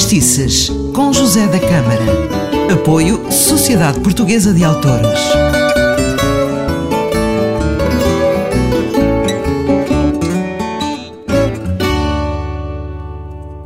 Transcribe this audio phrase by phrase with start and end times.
[0.00, 2.72] Fadistices, com José da Câmara.
[2.72, 5.20] Apoio Sociedade Portuguesa de Autores.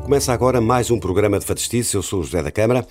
[0.02, 1.94] Começa agora mais um programa de Fadistice.
[1.94, 2.84] Eu sou José da Câmara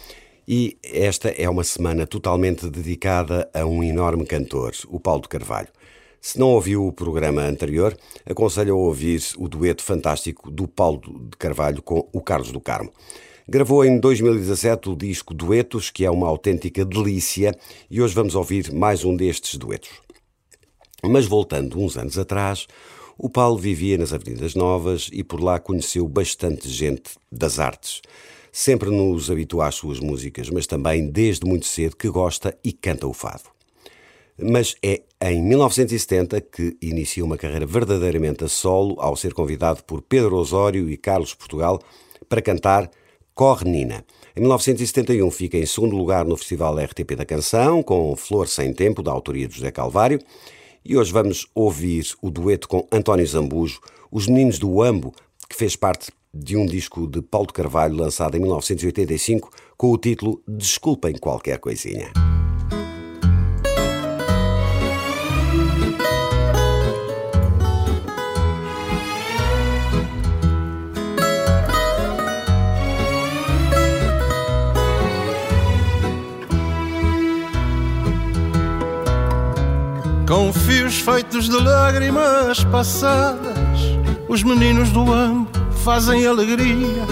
[0.48, 5.68] e esta é uma semana totalmente dedicada a um enorme cantor, o Paulo de Carvalho.
[6.22, 7.94] Se não ouviu o programa anterior,
[8.26, 12.90] aconselho a ouvir o dueto fantástico do Paulo de Carvalho com o Carlos do Carmo.
[13.46, 17.54] Gravou em 2017 o disco Duetos, que é uma autêntica delícia,
[17.92, 19.90] e hoje vamos ouvir mais um destes duetos.
[21.04, 22.68] Mas voltando uns anos atrás,
[23.18, 28.02] o Paulo vivia nas Avenidas Novas e por lá conheceu bastante gente das artes.
[28.50, 33.08] Sempre nos habituou às suas músicas, mas também desde muito cedo que gosta e canta
[33.08, 33.44] o fado.
[34.42, 40.02] Mas é em 1970 que inicia uma carreira verdadeiramente a solo ao ser convidado por
[40.02, 41.82] Pedro Osório e Carlos Portugal
[42.30, 42.90] para cantar
[43.34, 44.06] Corre Nina.
[44.36, 49.02] Em 1971 fica em segundo lugar no Festival RTP da Canção, com Flor Sem Tempo,
[49.02, 50.20] da autoria de José Calvário.
[50.86, 53.80] E hoje vamos ouvir o dueto com António Zambujo,
[54.12, 55.14] Os Meninos do Ambo,
[55.50, 59.98] que fez parte de um disco de Paulo de Carvalho lançado em 1985 com o
[59.98, 62.12] título Desculpem Qualquer Coisinha.
[80.34, 83.80] Com fios feitos de lágrimas passadas,
[84.28, 85.48] os meninos do amo
[85.84, 87.06] fazem alegria,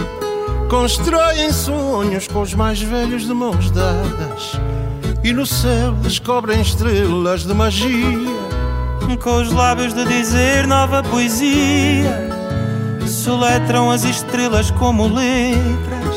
[0.67, 4.59] constroem sonhos com os mais velhos de mãos dadas,
[5.23, 8.41] e no céu descobrem estrelas de magia.
[9.21, 12.27] Com os lábios de dizer nova poesia,
[13.05, 16.15] soletram as estrelas como letras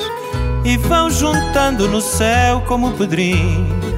[0.64, 3.93] e vão juntando no céu como pedrinhos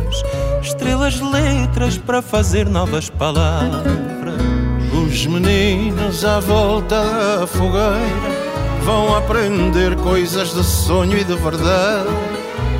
[0.67, 4.35] estrelas letras para fazer novas palavras.
[4.93, 7.05] Os meninos à volta
[7.39, 8.37] da fogueira
[8.83, 12.09] vão aprender coisas de sonho e de verdade.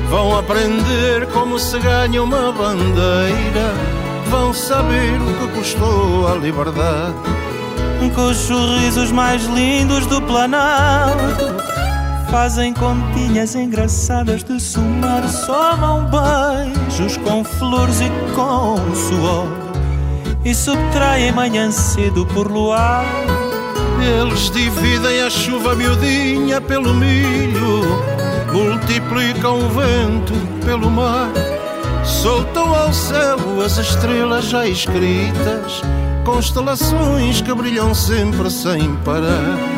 [0.09, 3.73] Vão aprender como se ganha uma bandeira.
[4.29, 7.15] Vão saber o que custou a liberdade.
[8.13, 11.76] Com os sorrisos mais lindos do Planalto
[12.29, 19.47] Fazem continhas engraçadas de somar Somam beijos com flores e com suor
[20.43, 23.05] E subtraem manhã cedo por luar.
[23.99, 27.81] Eles dividem a chuva miudinha pelo milho
[28.53, 30.33] Multiplicam o vento
[30.65, 31.31] pelo mar
[32.03, 35.81] Soltam ao céu as estrelas já escritas
[36.23, 39.76] Constelações que brilham sempre sem parar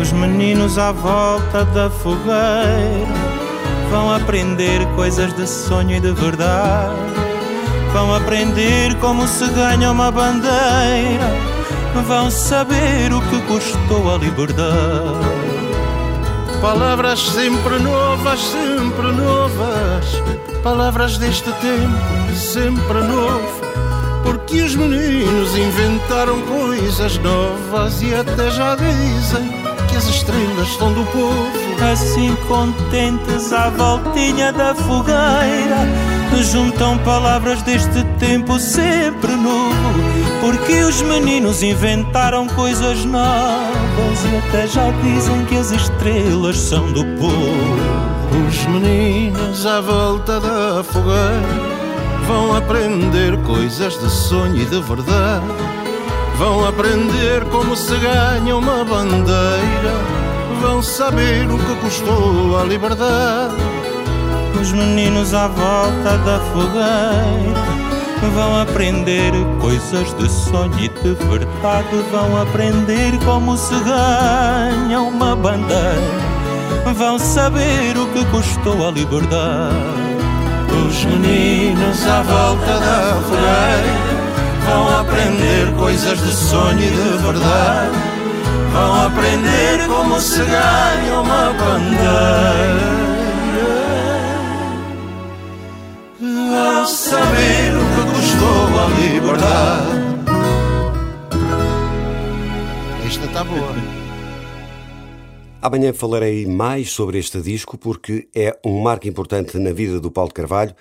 [0.00, 3.28] os meninos à volta da fogueira
[3.90, 6.94] vão aprender coisas de sonho e de verdade.
[7.92, 11.32] Vão aprender como se ganha uma bandeira.
[12.06, 15.48] Vão saber o que custou a liberdade.
[16.60, 20.22] Palavras sempre novas, sempre novas.
[20.62, 23.60] Palavras deste tempo, sempre novo.
[24.22, 29.67] Porque os meninos inventaram coisas novas e até já dizem
[29.98, 31.50] as estrelas são do povo.
[31.92, 35.86] Assim contentes à voltinha da fogueira,
[36.52, 39.74] juntam palavras deste tempo sempre novo.
[40.40, 47.04] Porque os meninos inventaram coisas novas e até já dizem que as estrelas são do
[47.18, 48.08] povo.
[48.48, 51.78] Os meninos à volta da fogueira
[52.26, 55.87] vão aprender coisas de sonho e de verdade
[56.38, 59.92] Vão aprender como se ganha uma bandeira,
[60.60, 63.56] vão saber o que custou a liberdade.
[64.60, 67.58] Os meninos à volta da fogueira
[68.36, 76.22] vão aprender coisas de sonho e de verdade, vão aprender como se ganha uma bandeira,
[76.94, 79.74] vão saber o que custou a liberdade.
[80.86, 84.07] Os meninos à volta da fogueira
[84.68, 87.96] Vão aprender coisas de sonho e de verdade.
[88.72, 92.98] Vão aprender como se ganha uma bandeira.
[96.20, 99.98] Vão saber o que custou a liberdade.
[103.06, 103.74] Esta está boa.
[105.62, 110.28] Amanhã falarei mais sobre este disco porque é um marco importante na vida do Paulo
[110.28, 110.74] de Carvalho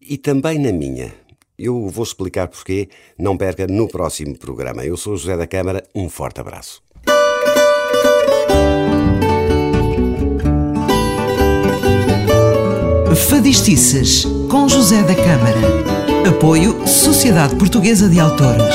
[0.00, 1.23] e também na minha.
[1.58, 4.84] Eu vou explicar porquê, não perca no próximo programa.
[4.84, 6.82] Eu sou José da Câmara, um forte abraço.
[13.28, 16.28] Fadistices, com José da Câmara.
[16.28, 18.74] Apoio Sociedade Portuguesa de Autores.